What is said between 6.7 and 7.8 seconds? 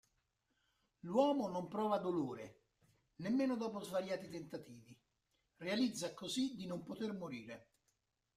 poter morire.